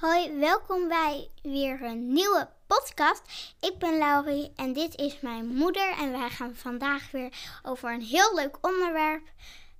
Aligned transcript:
Hoi, 0.00 0.38
welkom 0.38 0.88
bij 0.88 1.28
weer 1.42 1.82
een 1.82 2.12
nieuwe 2.12 2.48
podcast. 2.66 3.22
Ik 3.60 3.78
ben 3.78 3.98
Laurie 3.98 4.52
en 4.56 4.72
dit 4.72 4.96
is 4.96 5.20
mijn 5.20 5.46
moeder. 5.46 5.90
En 5.98 6.12
wij 6.12 6.30
gaan 6.30 6.54
vandaag 6.54 7.10
weer 7.10 7.60
over 7.62 7.92
een 7.92 8.02
heel 8.02 8.34
leuk 8.34 8.66
onderwerp 8.66 9.22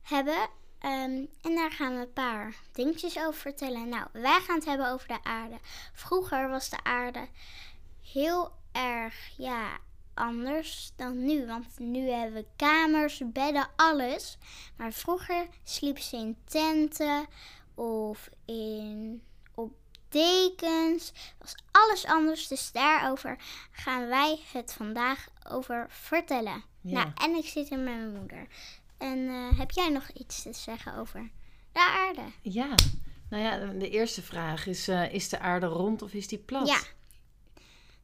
hebben. 0.02 0.48
Ehm, 0.78 1.24
en 1.42 1.54
daar 1.54 1.70
gaan 1.70 1.94
we 1.94 2.00
een 2.00 2.12
paar 2.12 2.54
dingetjes 2.72 3.18
over 3.18 3.40
vertellen. 3.40 3.88
Nou, 3.88 4.06
wij 4.12 4.40
gaan 4.40 4.56
het 4.56 4.64
hebben 4.64 4.90
over 4.92 5.08
de 5.08 5.22
aarde. 5.22 5.58
Vroeger 5.92 6.48
was 6.48 6.70
de 6.70 6.84
aarde 6.84 7.28
heel 8.12 8.52
erg, 8.72 9.14
ja, 9.36 9.78
anders 10.14 10.92
dan 10.96 11.24
nu. 11.24 11.46
Want 11.46 11.78
nu 11.78 12.10
hebben 12.10 12.42
we 12.42 12.46
kamers, 12.56 13.22
bedden, 13.24 13.68
alles. 13.76 14.38
Maar 14.76 14.92
vroeger 14.92 15.46
sliepen 15.64 16.02
ze 16.02 16.16
in 16.16 16.36
tenten 16.44 17.26
of 17.74 18.28
in, 18.44 19.22
dekens. 20.08 21.12
Was 21.38 21.54
alles 21.70 22.04
anders. 22.04 22.48
Dus 22.48 22.72
daarover 22.72 23.38
gaan 23.70 24.08
wij 24.08 24.40
het 24.52 24.72
vandaag 24.72 25.28
over 25.50 25.86
vertellen. 25.88 26.64
Ja. 26.80 27.02
Nou, 27.02 27.10
en 27.14 27.34
ik 27.34 27.46
zit 27.46 27.68
hier 27.68 27.78
met 27.78 27.94
mijn 27.94 28.14
moeder. 28.14 28.46
En 28.98 29.28
eh, 29.28 29.58
heb 29.58 29.70
jij 29.70 29.88
nog 29.88 30.08
iets 30.08 30.42
te 30.42 30.52
zeggen 30.52 30.96
over 30.96 31.30
de 31.72 31.80
aarde? 31.80 32.22
Ja, 32.42 32.74
nou 33.30 33.42
ja, 33.42 33.72
de 33.78 33.90
eerste 33.90 34.22
vraag 34.22 34.66
is: 34.66 34.88
eh, 34.88 35.12
is 35.12 35.28
de 35.28 35.38
aarde 35.38 35.66
rond 35.66 36.02
of 36.02 36.12
is 36.12 36.28
die 36.28 36.38
plat? 36.38 36.68
Ja. 36.68 36.80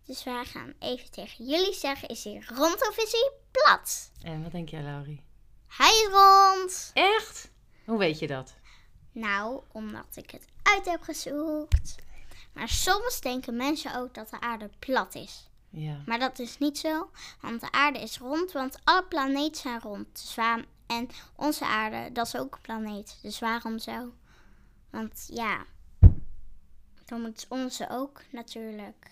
Dus 0.07 0.25
wij 0.25 0.45
gaan 0.45 0.73
even 0.79 1.11
tegen 1.11 1.47
jullie 1.47 1.75
zeggen: 1.75 2.09
is 2.09 2.25
hij 2.25 2.43
rond 2.47 2.89
of 2.89 2.97
is 2.97 3.13
hij 3.13 3.33
plat? 3.51 4.11
En 4.23 4.43
wat 4.43 4.53
denk 4.53 4.69
jij, 4.69 4.83
Laurie? 4.83 5.25
Hij 5.67 5.89
is 5.89 6.09
rond. 6.11 6.91
Echt? 6.95 7.51
Hoe 7.85 7.99
weet 7.99 8.19
je 8.19 8.27
dat? 8.27 8.55
Nou, 9.15 9.63
omdat 9.73 10.07
ik 10.17 10.31
het 10.31 10.45
uit 10.63 10.85
heb 10.85 11.03
gezocht. 11.03 11.95
Maar 12.53 12.69
soms 12.69 13.21
denken 13.21 13.57
mensen 13.57 13.97
ook 13.97 14.15
dat 14.15 14.31
de 14.31 14.41
aarde 14.41 14.71
plat 14.79 15.15
is. 15.15 15.49
Ja. 15.71 15.97
Maar 16.07 16.19
dat 16.19 16.39
is 16.39 16.59
niet 16.59 16.79
zo, 16.79 17.11
want 17.41 17.61
de 17.61 17.73
aarde 17.73 17.99
is 18.01 18.19
rond, 18.19 18.53
want 18.53 18.79
alle 18.85 19.05
planeten 19.05 19.61
zijn 19.61 19.81
rond. 19.81 20.07
Dus 20.13 20.35
waarom, 20.35 20.65
en 20.87 21.09
onze 21.37 21.65
aarde, 21.67 22.13
dat 22.13 22.27
is 22.27 22.37
ook 22.37 22.55
een 22.55 22.61
planeet. 22.61 23.19
Dus 23.23 23.39
waarom 23.39 23.79
zo? 23.79 24.13
Want 24.91 25.27
ja, 25.33 25.65
dan 27.05 27.21
moet 27.21 27.47
onze 27.49 27.87
ook 27.91 28.23
natuurlijk. 28.33 29.11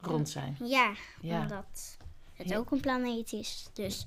Rond 0.00 0.28
zijn. 0.28 0.56
Ja, 0.60 0.94
Ja. 1.20 1.40
omdat 1.40 1.96
het 2.32 2.48
Ja. 2.48 2.56
ook 2.56 2.70
een 2.70 2.80
planeet 2.80 3.32
is. 3.32 3.66
Dus 3.72 4.06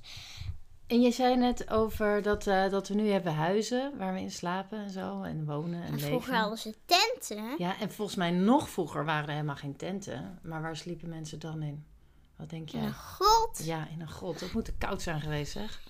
En 0.90 1.00
je 1.00 1.10
zei 1.10 1.36
net 1.36 1.70
over 1.70 2.22
dat, 2.22 2.46
eh, 2.46 2.70
dat 2.70 2.88
we 2.88 2.94
nu 2.94 3.08
hebben 3.08 3.34
huizen 3.34 3.96
waar 3.98 4.12
we 4.14 4.20
in 4.20 4.30
slapen 4.30 4.78
en 4.78 4.90
zo. 4.90 5.22
En 5.22 5.44
wonen 5.44 5.80
en 5.80 5.86
en 5.86 5.92
leven. 5.92 6.08
vroeger 6.08 6.34
hadden 6.34 6.58
ze 6.58 6.74
tenten. 6.84 7.54
Ja, 7.58 7.78
en 7.80 7.92
volgens 7.92 8.16
mij 8.16 8.30
nog 8.30 8.68
vroeger 8.70 9.04
waren 9.04 9.24
er 9.24 9.30
helemaal 9.34 9.56
geen 9.56 9.76
tenten. 9.76 10.38
Maar 10.42 10.62
waar 10.62 10.76
sliepen 10.76 11.08
mensen 11.08 11.38
dan 11.38 11.62
in? 11.62 11.86
Wat 12.36 12.50
denk 12.50 12.70
In 12.70 12.78
jij? 12.78 12.88
een 12.88 12.94
grot. 12.94 13.64
Ja, 13.64 13.88
in 13.88 14.00
een 14.00 14.08
grot. 14.08 14.38
Dat 14.40 14.52
moet 14.52 14.64
te 14.64 14.74
koud 14.78 15.02
zijn 15.02 15.20
geweest, 15.20 15.52
zeg. 15.52 15.80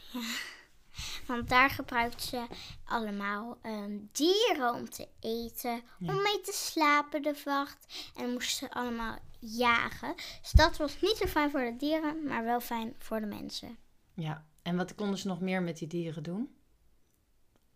Want 1.27 1.49
daar 1.49 1.71
gebruikten 1.71 2.21
ze 2.29 2.47
allemaal 2.85 3.59
ehm, 3.63 3.99
dieren 4.13 4.75
om 4.75 4.91
te 4.91 5.09
eten, 5.21 5.83
Ja. 5.99 6.13
om 6.13 6.23
mee 6.23 6.41
te 6.41 6.53
slapen 6.53 7.23
de 7.23 7.35
vacht. 7.35 8.11
En 8.17 8.33
moesten 8.33 8.69
ze 8.69 8.75
allemaal 8.75 9.19
jagen. 9.39 10.15
Dus 10.43 10.51
dat 10.51 10.77
was 10.77 11.01
niet 11.01 11.17
zo 11.17 11.27
fijn 11.27 11.51
voor 11.51 11.61
de 11.65 11.77
dieren, 11.77 12.25
maar 12.25 12.45
wel 12.45 12.61
fijn 12.61 12.95
voor 12.99 13.21
de 13.21 13.27
mensen. 13.27 13.77
Ja. 14.15 14.45
En 14.63 14.77
wat 14.77 14.95
konden 14.95 15.19
ze 15.19 15.27
nog 15.27 15.41
meer 15.41 15.63
met 15.63 15.79
die 15.79 15.89
dieren 15.89 16.23
doen? 16.23 16.55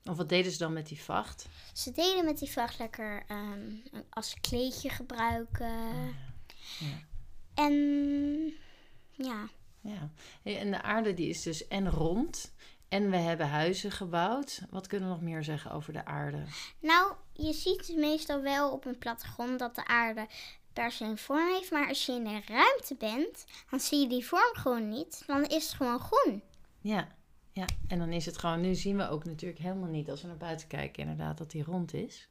Of 0.05 0.17
wat 0.17 0.29
deden 0.29 0.53
ze 0.53 0.59
dan 0.59 0.73
met 0.73 0.87
die 0.87 1.03
vacht? 1.03 1.47
Ze 1.73 1.91
deden 1.91 2.25
met 2.25 2.39
die 2.39 2.51
vacht 2.51 2.79
lekker 2.79 3.25
ehm, 3.29 3.77
als 4.11 4.35
kleedje 4.41 4.89
gebruiken. 4.89 5.77
Ja. 6.79 6.99
En 7.55 7.73
ja, 9.11 9.49
Ja, 9.81 10.11
en 10.43 10.71
de 10.71 10.83
aarde 10.83 11.15
die 11.15 11.29
is 11.29 11.43
dus 11.43 11.69
en 11.69 11.91
rond 11.91 12.53
en 12.89 13.11
we 13.11 13.17
hebben 13.17 13.49
huizen 13.49 13.91
gebouwd. 13.91 14.61
Wat 14.71 14.87
kunnen 14.87 15.09
we 15.09 15.15
nog 15.15 15.23
meer 15.23 15.45
zeggen 15.45 15.71
over 15.71 15.93
de 15.93 16.05
aarde? 16.05 16.45
nou, 16.81 17.13
je 17.33 17.53
ziet 17.53 17.93
meestal 17.97 18.43
wel 18.43 18.71
op 18.71 18.85
een 18.85 18.99
plattegrond 18.99 19.59
dat 19.59 19.75
de 19.75 19.87
aarde 19.87 20.27
per 20.73 20.93
se 20.93 21.05
een 21.05 21.19
vorm 21.19 21.55
heeft. 21.55 21.71
Maar 21.71 21.89
als 21.89 22.07
je 22.07 22.13
in 22.13 22.25
de 22.25 22.41
ruimte 22.47 22.95
bent, 22.99 23.45
dan 23.71 23.81
zie 23.81 24.01
je 24.01 24.09
die 24.09 24.27
vorm 24.27 24.55
gewoon 24.55 24.89
niet. 24.89 25.23
Dan 25.27 25.45
is 25.45 25.65
het 25.65 25.75
gewoon 25.75 25.99
groen. 25.99 26.43
Ja, 26.85 27.09
ja, 27.53 27.65
en 27.89 27.99
dan 27.99 28.13
is 28.13 28.27
het 28.27 28.39
gewoon, 28.39 28.61
nu 28.61 28.75
zien 28.75 28.97
we 28.97 29.09
ook 29.09 29.25
natuurlijk 29.25 29.61
helemaal 29.61 29.89
niet 29.89 30.11
als 30.11 30.23
we 30.23 30.27
naar 30.29 30.37
buiten 30.37 30.67
kijken 30.69 31.03
inderdaad 31.03 31.39
dat 31.39 31.51
die 31.51 31.65
rond 31.65 31.95
is. 31.95 32.29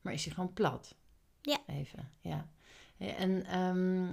Maar 0.00 0.12
is 0.12 0.22
die 0.22 0.32
gewoon 0.32 0.52
plat? 0.52 0.94
Ja. 1.42 1.58
Even, 1.66 2.10
ja. 2.20 2.46
En 2.98 3.46
ehm, 3.46 4.06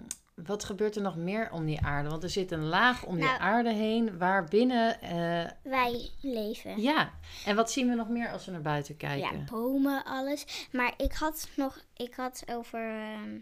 wat 0.46 0.64
gebeurt 0.64 0.96
er 0.96 1.02
nog 1.02 1.16
meer 1.16 1.52
om 1.52 1.66
die 1.66 1.82
aarde? 1.82 2.10
Want 2.10 2.24
er 2.24 2.30
zit 2.30 2.52
een 2.52 2.66
laag 2.66 3.06
om 3.06 3.16
die 3.16 3.24
Nou- 3.26 3.40
aarde 3.40 3.74
heen 3.74 4.18
waarbinnen, 4.18 5.02
eh 5.02 5.50
Wij 5.64 6.10
leven. 6.22 6.82
ja. 6.82 7.14
En 7.46 7.56
wat 7.56 7.72
zien 7.72 7.90
we 7.90 7.96
nog 7.96 8.10
meer 8.10 8.32
als 8.32 8.46
we 8.46 8.52
naar 8.52 8.62
buiten 8.62 8.96
Ja, 8.98 9.08
kijken? 9.08 9.46
bomen, 9.52 10.04
alles. 10.06 10.68
Maar 10.72 10.94
ik 10.98 11.14
had 11.14 11.50
nog, 11.56 11.84
ik 11.94 12.14
had 12.16 12.44
over 12.50 12.90
ehm, 12.90 13.40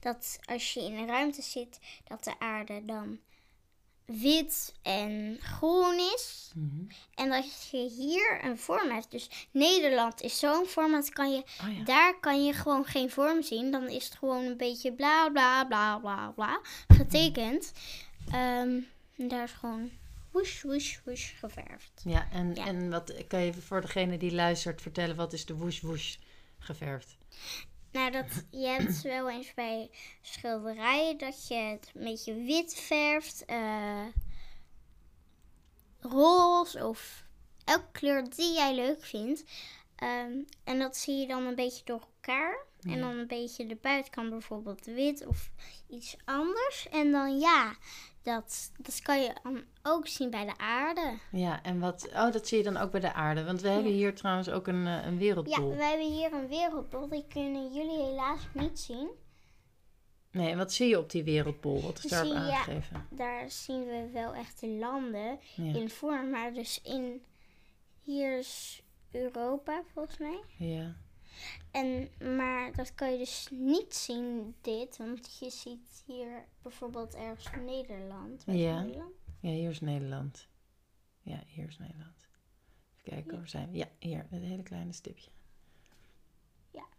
dat 0.00 0.38
als 0.44 0.72
je 0.74 0.80
in 0.84 0.96
een 0.96 1.06
ruimte 1.06 1.42
zit, 1.42 1.80
dat 2.04 2.24
de 2.24 2.38
aarde 2.38 2.84
dan 2.84 3.18
wit 4.08 4.74
en 4.82 5.38
groen 5.40 5.98
is. 6.14 6.50
Mhm. 6.54 6.84
En 7.14 7.28
dat 7.28 7.68
je 7.70 7.88
hier 7.96 8.44
een 8.44 8.58
vorm 8.58 8.90
hebt. 8.90 9.10
Dus 9.10 9.48
Nederland 9.50 10.20
is 10.22 10.38
zo'n 10.38 10.66
vorm, 10.66 10.92
dat 10.92 11.10
kan 11.10 11.32
je, 11.32 11.38
Oh 11.62 11.76
ja. 11.78 11.84
daar 11.84 12.20
kan 12.20 12.44
je 12.44 12.52
gewoon 12.52 12.84
geen 12.84 13.10
vorm 13.10 13.42
zien. 13.42 13.70
Dan 13.70 13.88
is 13.88 14.04
het 14.04 14.14
gewoon 14.14 14.44
een 14.44 14.56
beetje 14.56 14.92
bla 14.92 15.28
bla 15.28 15.64
bla 15.64 15.98
bla 15.98 16.30
bla 16.30 16.60
getekend. 16.88 17.72
Ehm, 18.32 18.78
en 19.16 19.28
daar 19.28 19.44
is 19.44 19.52
gewoon 19.52 19.90
woesh 20.32 20.62
woesh 20.62 20.98
woesh 21.04 21.38
geverfd. 21.38 22.02
Ja, 22.04 22.28
en, 22.32 22.54
Ja. 22.54 22.66
en 22.66 22.90
wat 22.90 23.14
kan 23.28 23.40
je 23.40 23.52
voor 23.52 23.80
degene 23.80 24.16
die 24.18 24.32
luistert 24.32 24.82
vertellen, 24.82 25.16
wat 25.16 25.32
is 25.32 25.46
de 25.46 25.54
woesh 25.54 25.80
woesh 25.80 26.16
geverfd? 26.58 27.16
Nou, 27.92 28.10
dat, 28.10 28.44
je 28.50 28.66
hebt 28.66 29.02
wel 29.02 29.30
eens 29.30 29.54
bij 29.54 29.90
schilderijen 30.20 31.18
dat 31.18 31.48
je 31.48 31.54
het 31.54 31.90
een 31.94 32.04
beetje 32.04 32.34
wit 32.34 32.74
verft, 32.74 33.44
eh 33.44 34.06
roze 36.00 36.86
of 36.86 37.24
elke 37.64 37.90
kleur 37.92 38.30
die 38.30 38.52
jij 38.52 38.74
leuk 38.74 39.04
vindt. 39.04 39.44
Ehm, 39.96 40.32
en 40.64 40.78
dat 40.78 40.96
zie 40.96 41.16
je 41.16 41.26
dan 41.26 41.46
een 41.46 41.54
beetje 41.54 41.84
door 41.84 42.00
elkaar. 42.00 42.66
En 42.82 43.00
dan 43.00 43.18
een 43.18 43.26
beetje 43.26 43.66
de 43.66 43.76
buitenkant 43.76 44.30
bijvoorbeeld 44.30 44.84
wit 44.84 45.26
of 45.26 45.50
iets 45.88 46.16
anders. 46.24 46.88
En 46.90 47.10
dan 47.10 47.38
ja, 47.38 47.76
dat, 48.22 48.70
dat 48.78 49.02
kan 49.02 49.20
je 49.22 49.32
dan 49.42 49.62
ook 49.82 50.06
zien 50.06 50.30
bij 50.30 50.44
de 50.44 50.58
aarde. 50.58 51.18
Ja, 51.32 51.62
en 51.62 51.78
wat, 51.80 52.08
oh, 52.12 52.32
dat 52.32 52.46
zie 52.48 52.58
je 52.58 52.64
dan 52.64 52.76
ook 52.76 52.90
bij 52.90 53.00
de 53.00 53.12
aarde. 53.12 53.44
Want 53.44 53.60
we 53.60 53.68
hebben 53.68 53.92
hier 53.92 54.14
trouwens 54.14 54.48
ook 54.50 54.66
een, 54.66 54.86
eh, 54.86 55.04
een 55.06 55.12
Ja, 55.12 55.18
wereldbol. 55.18 55.68
we 55.76 55.82
hebben 55.84 56.12
hier 56.12 56.32
een 56.32 56.48
wereldbol. 56.48 57.08
Die 57.08 57.24
kunnen 57.28 57.72
jullie 57.72 58.02
helaas 58.02 58.40
niet 58.52 58.78
zien. 58.78 59.08
Nee, 60.30 60.50
en 60.50 60.58
wat 60.58 60.72
zie 60.72 60.88
je 60.88 60.98
op 60.98 61.10
die 61.10 61.24
wereldbol? 61.24 61.82
Wat 61.82 62.04
is 62.04 62.10
daarop 62.10 62.32
je- 62.32 62.38
aangegeven? 62.38 63.06
daar 63.10 63.50
zien 63.50 63.84
we 63.86 64.08
wel 64.12 64.34
echt 64.34 64.60
de 64.60 64.68
landen 64.68 65.38
Ja. 65.54 65.74
in 65.74 65.90
vorm. 65.90 66.30
Maar 66.30 66.52
dus 66.52 66.80
in, 66.82 67.24
hier 68.02 68.38
is 68.38 68.82
Europa 69.10 69.82
volgens 69.92 70.18
mij. 70.18 70.40
Ja. 70.58 70.94
En, 71.70 72.10
maar 72.36 72.72
dat 72.72 72.94
kan 72.94 73.12
je 73.12 73.18
dus 73.18 73.48
niet 73.50 73.94
zien, 73.94 74.54
dit. 74.60 74.96
Want 74.96 75.38
je 75.38 75.50
ziet 75.50 76.02
hier 76.06 76.44
bijvoorbeeld 76.62 77.14
ergens 77.14 77.48
Nederland. 77.64 78.44
Weet 78.44 78.58
Ja. 78.58 78.82
Nederland? 78.82 79.14
ja, 79.40 79.50
hier 79.50 79.70
is 79.70 79.80
Nederland. 79.80 80.48
Ja, 81.22 81.42
hier 81.46 81.68
is 81.68 81.78
Nederland. 81.78 82.28
Even 82.96 83.10
kijken, 83.10 83.36
waar 83.38 83.48
zijn 83.48 83.70
we? 83.70 83.76
Ja, 83.76 83.88
hier, 83.98 84.26
het 84.30 84.42
hele 84.42 84.62
kleine 84.62 84.92
stipje. 84.92 85.30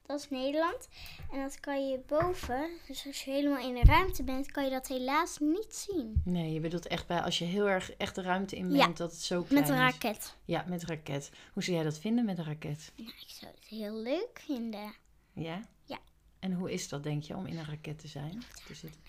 Dat 0.09 0.19
is 0.19 0.29
Nederland. 0.29 0.87
En 1.31 1.41
dat 1.41 1.59
kan 1.59 1.87
je 1.89 1.99
boven, 2.07 2.69
dus 2.87 3.05
als 3.05 3.23
je 3.23 3.31
helemaal 3.31 3.67
in 3.67 3.73
de 3.73 3.83
ruimte 3.83 4.23
bent, 4.23 4.51
kan 4.51 4.63
je 4.63 4.69
dat 4.69 4.87
helaas 4.87 5.37
niet 5.39 5.75
zien. 5.75 6.21
Nee, 6.25 6.53
je 6.53 6.59
bedoelt 6.59 6.87
echt 6.87 7.07
bij 7.07 7.21
als 7.21 7.37
je 7.39 7.45
heel 7.45 7.69
erg 7.69 7.91
echt 7.91 8.15
de 8.15 8.21
ruimte 8.21 8.55
in 8.55 8.71
Ja, 8.71 8.85
bent, 8.85 8.97
dat 8.97 9.11
het 9.11 9.21
zo 9.21 9.43
klein 9.43 9.61
Met 9.61 9.69
een 9.69 9.75
is. 9.75 9.81
raket. 9.81 10.35
Ja, 10.45 10.65
met 10.67 10.81
een 10.81 10.87
raket. 10.87 11.31
Hoe 11.53 11.63
zou 11.63 11.75
jij 11.75 11.85
dat 11.85 11.99
vinden 11.99 12.25
met 12.25 12.37
een 12.37 12.43
raket? 12.45 12.91
Nou, 12.95 13.09
ik 13.09 13.29
zou 13.29 13.51
het 13.55 13.65
heel 13.65 13.95
leuk 13.95 14.41
vinden. 14.45 14.93
Ja? 15.33 15.61
Ja. 15.85 15.99
En 16.39 16.53
hoe 16.53 16.71
is 16.71 16.89
dat, 16.89 17.03
denk 17.03 17.23
je, 17.23 17.35
om 17.35 17.45
in 17.45 17.57
een 17.57 17.65
raket 17.65 17.99
te 17.99 18.07
zijn? 18.07 18.43
Te 18.67 18.73
zitten? 18.75 19.01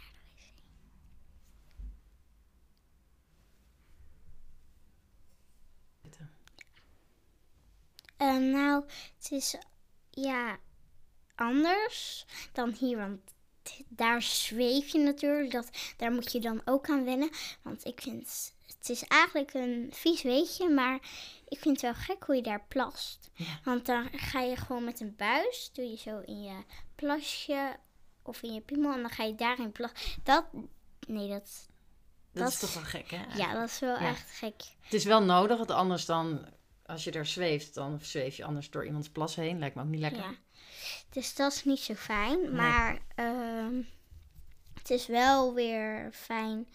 Eh, 8.16 8.36
nou, 8.36 8.84
het 9.18 9.30
is 9.30 9.56
ja 10.10 10.58
anders 11.40 12.26
dan 12.52 12.72
hier, 12.78 12.96
want 12.96 13.20
daar 13.88 14.22
zweef 14.22 14.88
je 14.88 14.98
natuurlijk. 14.98 15.50
Dat, 15.52 15.70
daar 15.96 16.12
moet 16.12 16.32
je 16.32 16.40
dan 16.40 16.62
ook 16.64 16.88
aan 16.88 17.04
wennen. 17.04 17.30
Want 17.62 17.84
ik 17.84 18.00
vind 18.02 18.52
het 18.78 18.88
is 18.88 19.04
eigenlijk 19.04 19.54
een 19.54 19.88
vies 19.92 20.22
weetje, 20.22 20.68
maar 20.68 20.94
ik 21.48 21.58
vind 21.58 21.80
het 21.80 21.80
wel 21.80 21.94
gek 21.94 22.24
hoe 22.24 22.34
je 22.36 22.42
daar 22.42 22.64
plast. 22.68 23.30
Ja. 23.34 23.60
Want 23.64 23.86
dan 23.86 24.08
ga 24.12 24.40
je 24.40 24.56
gewoon 24.56 24.84
met 24.84 25.00
een 25.00 25.14
buis, 25.16 25.70
doe 25.72 25.84
je 25.90 25.96
zo 25.96 26.20
in 26.24 26.42
je 26.42 26.62
plasje 26.94 27.76
of 28.22 28.42
in 28.42 28.54
je 28.54 28.60
piemel 28.60 28.92
en 28.92 29.00
dan 29.00 29.10
ga 29.10 29.24
je 29.24 29.34
daarin 29.34 29.72
plassen. 29.72 29.98
Dat, 30.22 30.44
nee, 31.06 31.28
dat, 31.28 31.68
Dat, 32.32 32.42
Dat- 32.42 32.52
is 32.52 32.58
toch 32.58 32.74
wel 32.74 32.82
gek, 32.82 33.10
hè? 33.10 33.24
ja, 33.36 33.52
dat 33.52 33.68
is 33.68 33.78
wel 33.78 33.98
Ja. 34.00 34.08
echt 34.08 34.30
gek. 34.30 34.62
Het 34.80 34.94
is 34.94 35.04
wel 35.04 35.22
nodig, 35.22 35.56
want 35.58 35.70
anders 35.70 36.04
dan, 36.06 36.46
als 36.86 37.04
je 37.04 37.10
er 37.12 37.26
zweeft, 37.26 37.74
dan 37.74 37.98
zweef 38.00 38.36
je 38.36 38.44
anders 38.44 38.70
door 38.70 38.86
iemands 38.86 39.08
plas 39.10 39.34
heen. 39.34 39.58
Lijkt 39.58 39.74
me 39.74 39.82
ook 39.82 39.88
niet 39.88 40.00
lekker. 40.00 40.22
Ja. 40.22 40.34
Dus 41.10 41.34
dat 41.34 41.52
is 41.52 41.64
niet 41.64 41.78
zo 41.78 41.94
fijn. 41.94 42.54
Maar 42.54 42.98
ehm, 43.14 43.82
het 44.74 44.90
is 44.90 45.06
wel 45.06 45.54
weer 45.54 46.08
fijn 46.12 46.66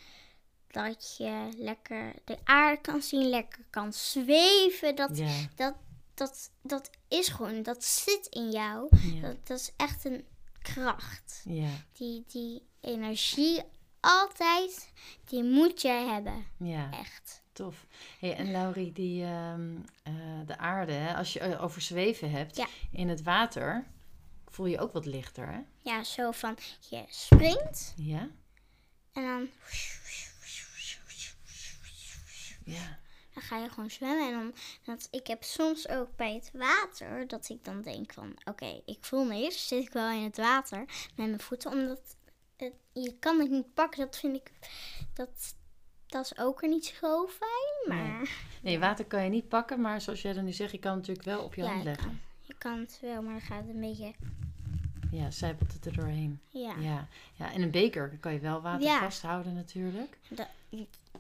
dat 0.68 1.16
je 1.18 1.50
lekker 1.58 2.14
de 2.26 2.38
aarde 2.44 2.82
kan 2.82 3.02
zien, 3.02 3.30
lekker 3.30 3.66
kan 3.70 3.94
zweven. 3.94 4.96
Dat, 4.96 5.18
Ja, 5.18 5.48
dat, 5.56 5.76
dat, 6.14 6.52
dat 6.62 6.90
is 7.08 7.28
gewoon, 7.28 7.64
dat 7.64 7.84
zit 7.84 8.28
in 8.30 8.52
jou. 8.52 8.88
ja, 9.14 9.22
Dat, 9.22 9.48
dat 9.48 9.60
is 9.60 9.72
echt 9.78 10.06
een 10.06 10.26
kracht. 10.62 11.42
ja, 11.46 11.70
Die, 11.94 12.24
die 12.28 12.68
energie 12.82 13.62
altijd, 14.00 14.92
die 15.26 15.44
moet 15.44 15.82
jij 15.82 16.06
hebben. 16.06 16.46
ja. 16.58 16.92
Echt. 16.92 17.44
Tof. 17.56 17.86
Hey, 18.20 18.36
en 18.36 18.52
Laurie, 18.52 18.92
die, 18.92 19.24
ehm, 19.24 19.76
eh, 20.04 20.14
de 20.46 20.58
aarde, 20.58 20.92
hè, 20.92 21.16
als 21.16 21.34
je 21.34 21.40
eh, 21.40 21.64
over 21.64 21.82
zweven 21.82 22.32
hebt 22.32 22.56
Ja. 22.58 22.68
in 22.92 23.10
het 23.10 23.24
water, 23.24 23.86
voel 24.48 24.66
je 24.66 24.80
ook 24.80 24.94
wat 24.94 25.06
lichter, 25.06 25.48
hè? 25.48 25.60
Ja, 25.82 26.04
zo 26.04 26.32
van 26.32 26.58
je 26.90 27.04
springt 27.10 27.94
Ja? 27.98 28.30
en 29.14 29.24
dan, 29.24 29.50
Ja. 32.66 33.00
dan 33.34 33.44
ga 33.44 33.58
je 33.58 33.70
gewoon 33.70 33.92
zwemmen. 33.92 34.28
En 34.28 34.34
dan, 34.34 34.54
dat, 34.96 35.08
ik 35.12 35.28
heb 35.28 35.44
soms 35.44 35.88
ook 35.88 36.16
bij 36.16 36.34
het 36.34 36.52
water 36.54 37.28
dat 37.28 37.50
ik 37.50 37.64
dan 37.66 37.82
denk 37.82 38.14
van, 38.14 38.38
oké, 38.44 38.82
ik 38.86 38.98
voel 39.06 39.26
niks. 39.26 39.68
Zit 39.68 39.84
ik 39.84 39.94
wel 39.94 40.10
in 40.12 40.24
het 40.24 40.38
water 40.38 40.78
met 41.16 41.28
mijn 41.28 41.40
voeten, 41.40 41.72
omdat 41.72 42.16
het, 42.58 42.74
je 42.94 43.16
kan 43.20 43.40
het 43.40 43.50
niet 43.50 43.74
pakken. 43.74 44.00
Dat 44.06 44.18
vind 44.18 44.36
ik, 44.36 44.52
dat, 45.14 45.56
dat 46.16 46.26
is 46.26 46.38
ook 46.38 46.62
er 46.62 46.70
niet 46.70 46.86
zo 47.00 47.28
fijn. 47.28 47.98
Maar 47.98 48.30
Nee, 48.62 48.80
water 48.80 49.06
kan 49.06 49.24
je 49.24 49.30
niet 49.30 49.48
pakken, 49.48 49.82
maar 49.82 50.02
zoals 50.02 50.22
jij 50.22 50.34
dan 50.34 50.46
nu 50.46 50.52
zegt, 50.52 50.72
je 50.72 50.78
kan 50.78 50.92
het 50.92 51.00
natuurlijk 51.08 51.28
wel 51.28 51.44
op 51.46 51.56
je 51.56 51.62
ja, 51.62 51.68
hand 51.68 51.84
leggen. 51.84 52.06
kan, 52.06 52.20
je 52.42 52.54
kan 52.58 52.80
het 52.80 52.98
wel, 53.02 53.22
maar 53.22 53.32
dan 53.32 53.42
gaat 53.42 53.60
het 53.66 53.70
een 53.76 53.82
beetje, 53.82 54.14
Ja, 55.12 55.32
zijpelt 55.32 55.74
het 55.74 55.86
er 55.86 55.94
doorheen. 55.96 56.40
ja. 56.50 56.76
Ja. 56.80 57.08
ja, 57.36 57.52
in 57.52 57.62
een 57.62 57.72
beker 57.72 58.18
kan 58.20 58.34
je 58.34 58.40
wel 58.40 58.62
water 58.62 58.88
Ja. 58.88 59.00
vasthouden 59.00 59.54
natuurlijk. 59.54 60.18
Dat, 60.30 60.48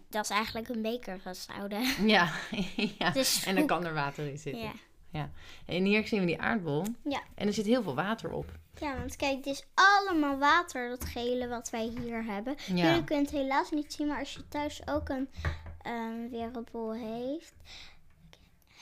dat 0.09 0.23
is 0.23 0.29
eigenlijk 0.29 0.69
een 0.69 0.81
beker 0.81 1.19
vasthouden. 1.19 1.81
Ja, 2.15 2.31
ja. 2.99 3.09
Dus 3.11 3.45
en 3.45 3.55
dan 3.55 3.65
kan 3.67 3.85
er 3.85 3.93
water 3.93 4.27
in 4.27 4.37
zitten. 4.37 4.71
Ja. 5.09 5.29
En 5.65 5.83
hier 5.83 6.07
zien 6.07 6.19
we 6.19 6.25
die 6.25 6.41
aardbol. 6.41 6.85
Ja. 7.03 7.21
En 7.35 7.47
er 7.47 7.53
zit 7.53 7.65
heel 7.65 7.83
veel 7.83 7.95
water 7.95 8.31
op. 8.31 8.51
ja, 8.79 8.97
want 8.97 9.15
kijk, 9.15 9.43
dit 9.43 9.53
is 9.53 9.65
allemaal 9.73 10.37
water, 10.37 10.89
dat 10.89 11.05
gele 11.05 11.47
wat 11.47 11.69
wij 11.69 11.85
hier 11.85 12.23
hebben. 12.23 12.55
Ja. 12.65 12.85
Jullie 12.85 13.03
kunnen 13.03 13.25
het 13.25 13.33
helaas 13.33 13.71
niet 13.71 13.93
zien, 13.93 14.07
maar 14.07 14.19
als 14.19 14.33
je 14.33 14.47
thuis 14.47 14.87
ook 14.87 15.09
een 15.09 15.29
ehm, 15.81 16.29
wereldbol 16.29 16.93
heeft, 16.93 17.55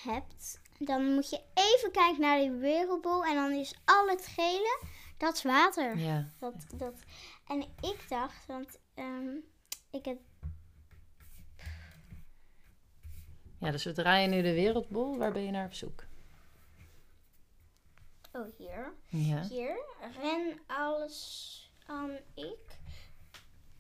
hebt, 0.04 0.60
dan 0.80 1.13
moet 1.13 1.30
je 1.30 1.42
even 1.54 1.92
kijken 1.92 2.22
naar 2.22 2.40
die 2.40 2.51
wereldbol 2.51 3.25
en 3.25 3.36
dan 3.36 3.51
is 3.51 3.75
al 3.86 4.07
het 4.07 4.28
gele, 4.28 4.80
dat 5.18 5.36
is 5.36 5.44
water. 5.44 5.98
Ja. 5.98 6.30
Dat, 6.40 6.54
dat. 6.75 6.94
En 7.48 7.62
ik 7.62 8.06
dacht, 8.10 8.45
want 8.45 8.80
ehm, 8.94 9.36
ik 9.92 10.06
heb, 10.06 10.18
ja, 13.60 13.72
dus 13.72 13.84
we 13.84 13.92
draaien 13.92 14.30
nu 14.30 14.42
de 14.42 14.54
wereldbol. 14.54 15.18
Waar 15.18 15.31
ben 15.31 15.44
je 15.45 15.51
naar 15.51 15.66
op 15.66 15.74
zoek? 15.74 16.06
Oh 18.33 18.45
hier, 18.57 18.94
Ja. 19.07 19.41
hier, 19.50 19.77
ren 20.21 20.59
alles 20.68 21.71
aan 21.85 22.18
ik. 22.33 22.77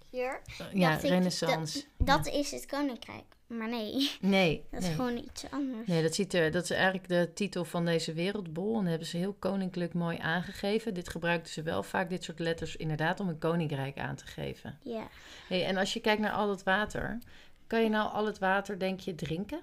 Hier. 0.09 0.41
Ja, 0.73 0.89
dacht 0.89 1.03
ik, 1.03 1.09
renaissance. 1.09 1.83
Dat 1.97 2.27
is 2.27 2.51
het 2.51 2.65
koninkrijk. 2.65 3.23
Maar 3.47 3.69
nee, 3.69 4.11
Nee, 4.21 4.65
dat 4.71 4.81
is 4.81 4.87
nee. 4.87 4.95
gewoon 4.95 5.17
iets 5.17 5.51
anders. 5.51 5.87
Nee, 5.87 6.01
dat, 6.01 6.15
ziet 6.15 6.33
er, 6.33 6.51
dat 6.51 6.63
is 6.63 6.69
eigenlijk 6.69 7.07
de 7.07 7.31
titel 7.33 7.65
van 7.65 7.85
deze 7.85 8.13
wereldbol. 8.13 8.73
En 8.73 8.79
dat 8.81 8.89
hebben 8.89 9.07
ze 9.07 9.17
heel 9.17 9.33
koninklijk 9.33 9.93
mooi 9.93 10.17
aangegeven. 10.17 10.93
Dit 10.93 11.09
gebruikten 11.09 11.53
ze 11.53 11.61
wel 11.61 11.83
vaak, 11.83 12.09
dit 12.09 12.23
soort 12.23 12.39
letters, 12.39 12.75
inderdaad, 12.75 13.19
om 13.19 13.27
een 13.29 13.37
koninkrijk 13.37 13.97
aan 13.97 14.15
te 14.15 14.25
geven. 14.25 14.79
Ja. 14.83 15.07
Hey, 15.47 15.65
en 15.65 15.77
als 15.77 15.93
je 15.93 15.99
kijkt 15.99 16.21
naar 16.21 16.31
al 16.31 16.49
het 16.49 16.63
water, 16.63 17.19
kan 17.67 17.83
je 17.83 17.89
nou 17.89 18.11
al 18.11 18.25
het 18.25 18.39
water, 18.39 18.79
denk 18.79 18.99
je, 18.99 19.15
drinken? 19.15 19.61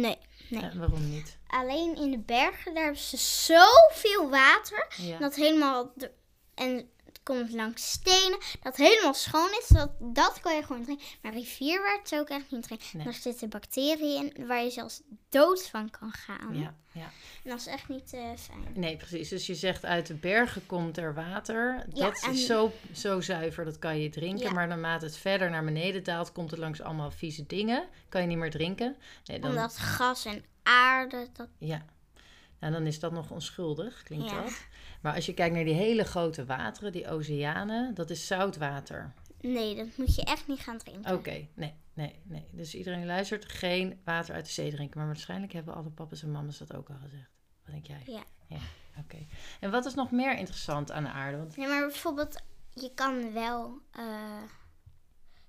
Nee, 0.00 0.18
nee. 0.48 0.62
Ja, 0.62 0.72
waarom 0.76 1.10
niet? 1.10 1.38
Alleen 1.46 1.96
in 1.96 2.10
de 2.10 2.18
bergen, 2.18 2.74
daar 2.74 2.84
hebben 2.84 3.02
ze 3.02 3.16
zoveel 3.16 4.30
water. 4.30 4.86
Ja. 4.96 5.18
Dat 5.18 5.34
helemaal... 5.34 5.92
de- 5.94 6.10
en 6.54 6.90
het 7.14 7.22
komt 7.22 7.52
langs 7.52 7.90
stenen. 7.90 8.38
Dat 8.62 8.76
helemaal 8.76 9.14
schoon 9.14 9.50
is. 9.60 9.68
Dat, 9.68 9.90
dat 10.00 10.40
kan 10.40 10.54
je 10.56 10.62
gewoon 10.62 10.82
drinken. 10.84 11.06
Maar 11.22 11.32
rivierwater 11.32 12.08
zou 12.08 12.22
ik 12.22 12.28
echt 12.28 12.50
niet 12.50 12.62
drinken. 12.62 12.86
Nee. 12.92 13.04
Daar 13.04 13.14
zitten 13.14 13.48
bacteriën 13.48 14.34
in 14.34 14.46
waar 14.46 14.62
je 14.62 14.70
zelfs 14.70 15.00
dood 15.28 15.68
van 15.68 15.90
kan 15.90 16.12
gaan. 16.12 16.58
ja, 16.58 16.74
ja. 16.92 17.10
En 17.44 17.50
dat 17.50 17.58
is 17.58 17.66
echt 17.66 17.88
niet 17.88 18.12
eh, 18.12 18.20
fijn. 18.36 18.66
Nee, 18.74 18.96
precies. 18.96 19.28
Dus 19.28 19.46
je 19.46 19.54
zegt 19.54 19.84
uit 19.84 20.06
de 20.06 20.14
bergen 20.14 20.66
komt 20.66 20.96
er 20.96 21.14
water. 21.14 21.84
Ja, 21.92 22.04
dat 22.04 22.22
en- 22.22 22.32
is 22.32 22.46
zo, 22.46 22.72
zo 22.92 23.20
zuiver, 23.20 23.64
dat 23.64 23.78
kan 23.78 24.00
je 24.00 24.08
drinken. 24.08 24.44
Ja. 24.46 24.52
Maar 24.52 24.66
naarmate 24.66 25.04
het 25.04 25.16
verder 25.16 25.50
naar 25.50 25.64
beneden 25.64 26.04
daalt, 26.04 26.32
komt 26.32 26.50
het 26.50 26.60
langs 26.60 26.80
allemaal 26.80 27.10
vieze 27.10 27.46
dingen. 27.46 27.84
Kan 28.08 28.20
je 28.20 28.26
niet 28.26 28.38
meer 28.38 28.50
drinken. 28.50 28.96
Nee, 29.24 29.38
dan, 29.38 29.50
Omdat 29.50 29.76
gas 29.76 30.24
en 30.24 30.44
aarde, 30.62 31.28
dat... 31.32 31.48
Ja. 31.58 31.84
Nou, 32.64 32.76
dan 32.76 32.86
is 32.86 33.00
dat 33.00 33.12
nog 33.12 33.30
onschuldig, 33.30 34.02
klinkt 34.02 34.30
Ja. 34.30 34.42
dat. 34.42 34.66
Maar 35.00 35.14
als 35.14 35.26
je 35.26 35.34
kijkt 35.34 35.54
naar 35.54 35.64
die 35.64 35.74
hele 35.74 36.04
grote 36.04 36.44
wateren, 36.44 36.92
die 36.92 37.08
oceanen, 37.08 37.94
dat 37.94 38.10
is 38.10 38.26
zoutwater. 38.26 39.14
Nee, 39.40 39.74
dat 39.74 39.96
moet 39.96 40.14
je 40.14 40.22
echt 40.24 40.46
niet 40.46 40.58
gaan 40.60 40.78
drinken. 40.78 41.14
Oké, 41.14 41.46
nee, 41.54 41.74
nee, 41.94 42.20
nee. 42.22 42.46
Dus 42.50 42.74
iedereen 42.74 43.06
luistert, 43.06 43.44
geen 43.52 44.00
water 44.04 44.34
uit 44.34 44.44
de 44.44 44.52
zee 44.52 44.70
drinken. 44.70 44.98
Maar 44.98 45.06
waarschijnlijk 45.06 45.52
hebben 45.52 45.74
alle 45.74 45.90
papa's 45.90 46.22
en 46.22 46.30
mama's 46.30 46.58
dat 46.58 46.74
ook 46.74 46.88
al 46.88 46.96
gezegd. 47.02 47.30
Wat 47.64 47.72
denk 47.72 47.86
jij? 47.86 48.02
Ja. 48.04 48.22
Ja, 48.48 48.60
oké. 49.00 49.26
En 49.60 49.70
wat 49.70 49.84
is 49.86 49.94
nog 49.94 50.10
meer 50.10 50.36
interessant 50.38 50.90
aan 50.90 51.02
de 51.04 51.10
aarde? 51.10 51.36
Want 51.38 51.56
Nee, 51.56 51.68
maar 51.68 51.80
bijvoorbeeld, 51.86 52.42
je 52.72 52.90
kan 52.94 53.32
wel 53.32 53.78
eh, 53.90 54.42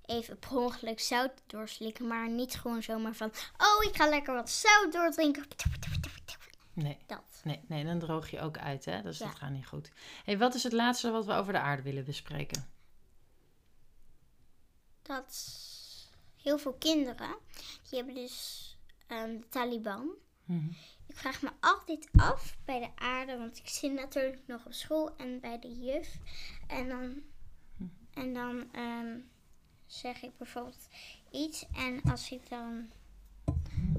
even 0.05 0.39
per 0.39 0.57
ongeluk 0.57 0.99
zout 0.99 1.31
doorslikken, 1.47 2.07
maar 2.07 2.29
niet 2.29 2.55
gewoon 2.55 2.83
zomaar 2.83 3.15
van, 3.15 3.31
oh, 3.57 3.89
ik 3.89 3.95
ga 3.95 4.09
lekker 4.09 4.33
wat 4.33 4.49
zout 4.49 4.91
doordrinken. 4.91 5.43
Nee, 6.75 6.97
Dat. 7.05 7.41
nee, 7.43 7.59
nee, 7.67 7.85
dan 7.85 7.99
droog 7.99 8.29
je 8.31 8.39
ook 8.39 8.57
uit, 8.57 8.85
hè? 8.85 9.01
Dus 9.01 9.17
Ja. 9.17 9.25
dat 9.25 9.35
gaat 9.35 9.51
niet 9.51 9.67
goed. 9.67 9.91
hey, 10.23 10.37
wat 10.37 10.53
is 10.55 10.63
het 10.63 10.73
laatste 10.73 11.11
wat 11.11 11.25
we 11.25 11.33
over 11.33 11.53
de 11.53 11.59
aarde 11.59 11.81
willen 11.81 12.03
bespreken? 12.05 12.65
Dat 15.01 15.59
heel 16.41 16.57
veel 16.57 16.73
kinderen, 16.73 17.35
die 17.89 17.97
hebben 17.97 18.15
dus 18.15 18.61
ehm, 19.07 19.37
de 19.39 19.49
Taliban. 19.49 20.09
Mhm. 20.45 20.69
Ik 21.07 21.15
vraag 21.17 21.41
me 21.41 21.49
altijd 21.59 22.09
af 22.15 22.57
bij 22.65 22.79
de 22.79 22.89
aarde, 22.95 23.37
want 23.37 23.57
ik 23.57 23.67
zit 23.67 23.93
natuurlijk 23.93 24.41
nog 24.47 24.65
op 24.65 24.73
school 24.73 25.15
en 25.15 25.39
bij 25.39 25.59
de 25.59 25.79
juf. 25.79 26.17
En 26.67 26.89
dan, 26.89 27.21
en 28.13 28.33
dan 28.33 28.73
ehm, 28.73 29.19
zeg 29.85 30.21
ik 30.21 30.37
bijvoorbeeld 30.37 30.87
iets. 31.31 31.65
En 31.73 32.01
als 32.11 32.31
ik 32.31 32.49
dan 32.49 32.89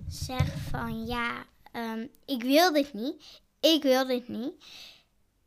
zeg 0.09 0.59
van 0.69 1.07
ja, 1.07 1.45
ehm, 1.77 2.07
ik 2.25 2.43
wil 2.43 2.73
dit 2.73 2.93
niet, 2.93 3.41
ik 3.61 3.83
wil 3.83 4.07
dit 4.07 4.29
niet. 4.29 4.65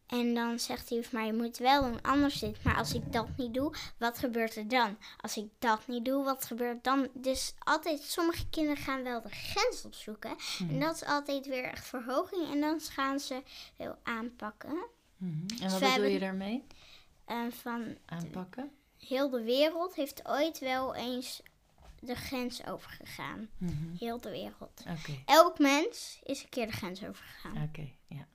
En 0.07 0.33
dan 0.33 0.59
zegt 0.59 0.89
hij 0.89 1.05
maar 1.11 1.25
je 1.25 1.33
moet 1.33 1.57
wel 1.57 1.81
doen, 1.81 2.01
anders 2.01 2.39
dit. 2.39 2.63
Maar 2.63 2.77
als 2.77 2.93
ik 2.93 3.13
dat 3.13 3.27
niet 3.37 3.53
doe, 3.53 3.73
wat 3.97 4.17
gebeurt 4.17 4.55
er 4.55 4.67
dan? 4.67 4.97
Als 5.21 5.37
ik 5.37 5.49
dat 5.59 5.87
niet 5.87 6.05
doe, 6.05 6.23
wat 6.23 6.45
gebeurt 6.45 6.75
er 6.75 6.81
dan? 6.81 7.07
Dus 7.13 7.53
altijd, 7.59 8.01
sommige 8.01 8.49
kinderen 8.49 8.83
gaan 8.83 9.03
wel 9.03 9.21
de 9.21 9.29
grens 9.29 9.85
opzoeken. 9.85 10.35
En 10.59 10.79
dat 10.79 10.95
is 10.95 11.05
altijd 11.05 11.45
weer 11.45 11.63
echt 11.63 11.87
verhoging. 11.87 12.51
En 12.51 12.61
dan 12.61 12.79
gaan 12.81 13.19
ze 13.19 13.43
heel 13.77 13.97
aanpakken. 14.03 14.85
Mhm. 15.17 15.31
En 15.31 15.47
Dus 15.47 15.71
wat 15.71 15.79
we 15.79 15.91
bedoel 15.93 16.05
je 16.05 16.19
daarmee? 16.19 16.63
En 17.25 17.53
van 17.53 17.97
Aanpakken? 18.05 18.71
heel 18.97 19.29
de 19.29 19.43
wereld 19.43 19.95
heeft 19.95 20.27
ooit 20.27 20.59
wel 20.59 20.95
eens 20.95 21.41
de 22.01 22.15
grens 22.15 22.65
overgegaan. 22.65 23.49
Mhm. 23.57 23.95
Heel 23.97 24.21
de 24.21 24.29
wereld. 24.29 24.83
Elk 25.25 25.59
mens 25.59 26.19
is 26.23 26.43
een 26.43 26.49
keer 26.49 26.65
de 26.65 26.73
grens 26.73 27.03
overgegaan. 27.03 27.63
oké, 27.63 27.91
ja. 28.07 28.27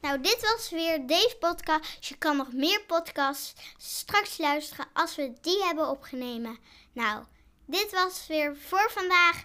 Nou, 0.00 0.20
dit 0.20 0.40
was 0.40 0.70
weer 0.70 1.06
deze 1.06 1.36
podcast. 1.40 2.04
Je 2.06 2.16
kan 2.16 2.36
nog 2.36 2.52
meer 2.52 2.84
podcasts 2.86 3.54
straks 3.76 4.38
luisteren 4.38 4.86
als 4.92 5.14
we 5.14 5.32
die 5.40 5.62
hebben 5.64 5.88
opgenomen. 5.88 6.58
Nou, 6.92 7.24
dit 7.66 7.90
was 7.92 8.26
weer 8.26 8.56
voor 8.56 8.90
vandaag. 8.90 9.44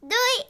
Doei! 0.00 0.46